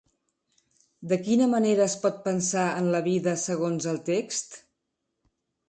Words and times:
De 1.11 1.19
quina 1.27 1.47
manera 1.51 1.83
es 1.89 1.97
pot 2.07 2.17
pensar 2.25 2.65
en 2.79 2.89
la 2.97 3.03
vida 3.11 3.37
segons 3.45 3.89
el 3.95 4.03
text? 4.11 4.61